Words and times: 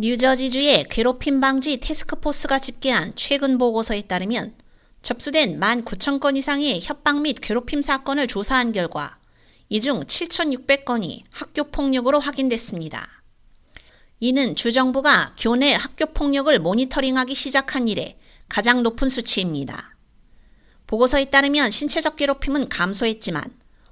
뉴저지주의 0.00 0.84
괴롭힘 0.84 1.40
방지 1.40 1.78
테스크포스가 1.78 2.60
집계한 2.60 3.14
최근 3.16 3.58
보고서에 3.58 4.02
따르면 4.02 4.54
접수된 5.02 5.58
1만 5.58 5.84
9천 5.84 6.20
건 6.20 6.36
이상의 6.36 6.80
협박 6.80 7.20
및 7.22 7.38
괴롭힘 7.40 7.82
사건을 7.82 8.28
조사한 8.28 8.70
결과 8.70 9.18
이 9.68 9.80
중 9.80 9.98
7,600건이 9.98 11.24
학교 11.32 11.64
폭력으로 11.64 12.20
확인됐습니다. 12.20 13.08
이는 14.20 14.54
주정부가 14.54 15.34
교내 15.36 15.74
학교 15.74 16.06
폭력을 16.06 16.56
모니터링하기 16.60 17.34
시작한 17.34 17.88
이래 17.88 18.16
가장 18.48 18.84
높은 18.84 19.08
수치입니다. 19.08 19.96
보고서에 20.86 21.24
따르면 21.24 21.70
신체적 21.70 22.14
괴롭힘은 22.14 22.68
감소했지만 22.68 23.42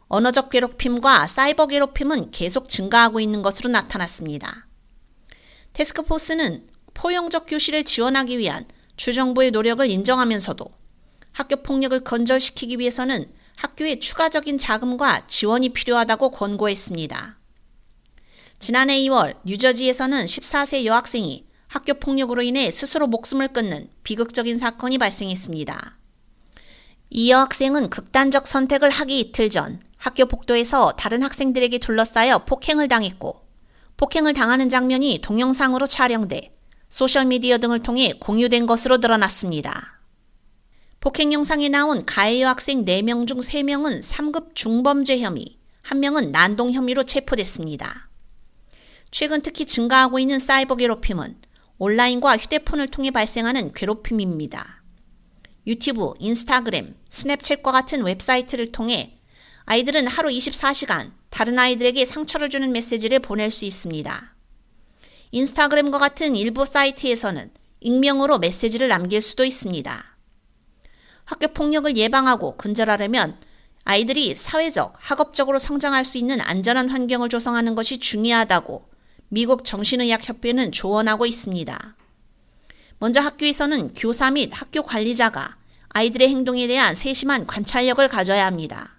언어적 0.06 0.50
괴롭힘과 0.50 1.26
사이버 1.26 1.66
괴롭힘은 1.66 2.30
계속 2.30 2.68
증가하고 2.68 3.18
있는 3.18 3.42
것으로 3.42 3.70
나타났습니다. 3.70 4.68
테스크포스는 5.76 6.64
포용적 6.94 7.44
교실을 7.46 7.84
지원하기 7.84 8.38
위한 8.38 8.64
주정부의 8.96 9.50
노력을 9.50 9.86
인정하면서도 9.86 10.64
학교 11.32 11.56
폭력을 11.56 12.00
건절시키기 12.00 12.78
위해서는 12.78 13.30
학교에 13.58 13.98
추가적인 13.98 14.56
자금과 14.56 15.26
지원이 15.26 15.70
필요하다고 15.70 16.30
권고했습니다. 16.30 17.38
지난해 18.58 18.98
2월 19.00 19.36
뉴저지에서는 19.44 20.24
14세 20.24 20.86
여학생이 20.86 21.44
학교 21.66 21.92
폭력으로 21.92 22.40
인해 22.40 22.70
스스로 22.70 23.06
목숨을 23.06 23.48
끊는 23.48 23.90
비극적인 24.02 24.56
사건이 24.56 24.96
발생했습니다. 24.96 25.98
이 27.10 27.30
여학생은 27.30 27.90
극단적 27.90 28.46
선택을 28.46 28.88
하기 28.88 29.20
이틀 29.20 29.50
전 29.50 29.82
학교 29.98 30.24
복도에서 30.24 30.92
다른 30.92 31.22
학생들에게 31.22 31.76
둘러싸여 31.76 32.46
폭행을 32.46 32.88
당했고 32.88 33.45
폭행을 33.96 34.34
당하는 34.34 34.68
장면이 34.68 35.20
동영상으로 35.22 35.86
촬영돼 35.86 36.54
소셜미디어 36.88 37.58
등을 37.58 37.82
통해 37.82 38.12
공유된 38.20 38.66
것으로 38.66 38.98
드러났습니다. 38.98 40.00
폭행 41.00 41.32
영상에 41.32 41.68
나온 41.68 42.04
가해 42.04 42.40
여 42.42 42.48
학생 42.48 42.84
4명 42.84 43.26
중 43.26 43.38
3명은 43.38 44.02
3급 44.02 44.54
중범죄 44.54 45.20
혐의, 45.20 45.58
1명은 45.84 46.30
난동 46.30 46.72
혐의로 46.72 47.04
체포됐습니다. 47.04 48.10
최근 49.10 49.40
특히 49.40 49.64
증가하고 49.64 50.18
있는 50.18 50.38
사이버 50.38 50.76
괴롭힘은 50.76 51.40
온라인과 51.78 52.36
휴대폰을 52.36 52.88
통해 52.88 53.10
발생하는 53.10 53.72
괴롭힘입니다. 53.72 54.82
유튜브, 55.66 56.12
인스타그램, 56.18 56.96
스냅챗과 57.08 57.72
같은 57.72 58.02
웹사이트를 58.02 58.72
통해 58.72 59.18
아이들은 59.64 60.06
하루 60.06 60.28
24시간 60.28 61.12
다른 61.36 61.58
아이들에게 61.58 62.02
상처를 62.06 62.48
주는 62.48 62.72
메시지를 62.72 63.18
보낼 63.18 63.50
수 63.50 63.66
있습니다. 63.66 64.34
인스타그램과 65.32 65.98
같은 65.98 66.34
일부 66.34 66.64
사이트에서는 66.64 67.50
익명으로 67.80 68.38
메시지를 68.38 68.88
남길 68.88 69.20
수도 69.20 69.44
있습니다. 69.44 70.16
학교 71.26 71.48
폭력을 71.48 71.94
예방하고 71.94 72.56
근절하려면 72.56 73.36
아이들이 73.84 74.34
사회적, 74.34 74.94
학업적으로 74.96 75.58
성장할 75.58 76.06
수 76.06 76.16
있는 76.16 76.40
안전한 76.40 76.88
환경을 76.88 77.28
조성하는 77.28 77.74
것이 77.74 77.98
중요하다고 77.98 78.88
미국 79.28 79.66
정신의학협회는 79.66 80.72
조언하고 80.72 81.26
있습니다. 81.26 81.96
먼저 82.98 83.20
학교에서는 83.20 83.92
교사 83.92 84.30
및 84.30 84.48
학교 84.54 84.82
관리자가 84.82 85.58
아이들의 85.90 86.30
행동에 86.30 86.66
대한 86.66 86.94
세심한 86.94 87.46
관찰력을 87.46 88.08
가져야 88.08 88.46
합니다. 88.46 88.95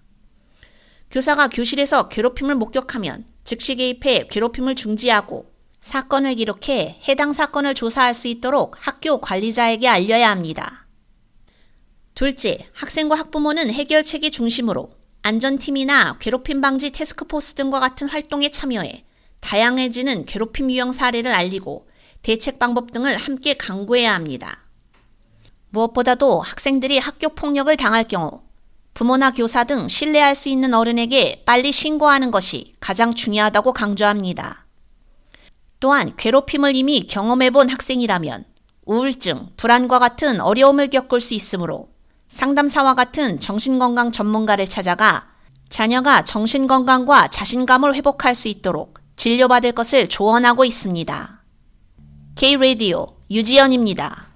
교사가 1.11 1.47
교실에서 1.47 2.09
괴롭힘을 2.09 2.55
목격하면 2.55 3.25
즉시 3.43 3.75
개입해 3.75 4.27
괴롭힘을 4.29 4.75
중지하고 4.75 5.49
사건을 5.81 6.35
기록해 6.35 7.01
해당 7.07 7.31
사건을 7.31 7.73
조사할 7.73 8.13
수 8.13 8.27
있도록 8.27 8.75
학교 8.79 9.19
관리자에게 9.19 9.87
알려야 9.87 10.29
합니다. 10.29 10.85
둘째, 12.13 12.57
학생과 12.73 13.15
학부모는 13.15 13.71
해결책의 13.71 14.31
중심으로 14.31 14.91
안전팀이나 15.21 16.17
괴롭힘 16.19 16.61
방지 16.61 16.91
테스크포스 16.91 17.53
등과 17.53 17.79
같은 17.79 18.09
활동에 18.09 18.49
참여해 18.49 19.05
다양해지는 19.39 20.25
괴롭힘 20.25 20.71
유형 20.71 20.91
사례를 20.91 21.33
알리고 21.33 21.87
대책 22.21 22.59
방법 22.59 22.91
등을 22.91 23.15
함께 23.17 23.53
강구해야 23.53 24.13
합니다. 24.13 24.65
무엇보다도 25.69 26.41
학생들이 26.41 26.97
학교 26.97 27.29
폭력을 27.29 27.75
당할 27.77 28.03
경우 28.03 28.41
부모나 28.97 29.29
교사 29.29 29.63
등 29.63 29.87
신뢰할 29.87 30.33
수 30.33 30.49
있는 30.49 30.73
어른에게 30.73 31.43
빨리 31.45 31.71
신고하는 31.71 32.31
것이 32.31 32.73
가장 32.79 33.13
중요하다고 33.13 33.73
강조합니다. 33.73 34.65
또한 35.79 36.15
괴롭힘을 36.17 36.75
이미 36.75 37.01
경험해 37.01 37.51
본 37.51 37.69
학생이라면 37.69 38.45
우울증, 38.87 39.49
불안과 39.55 39.99
같은 39.99 40.41
어려움을 40.41 40.87
겪을 40.87 41.21
수 41.21 41.35
있으므로 41.35 41.89
상담사와 42.29 42.95
같은 42.95 43.39
정신건강 43.39 44.11
전문가를 44.11 44.65
찾아가 44.65 45.27
자녀가 45.69 46.23
정신건강과 46.23 47.27
자신감을 47.27 47.93
회복할 47.93 48.33
수 48.33 48.47
있도록 48.47 48.97
진료받을 49.15 49.73
것을 49.73 50.07
조언하고 50.07 50.65
있습니다. 50.65 51.43
K-Radio 52.35 53.05
유지연입니다. 53.29 54.26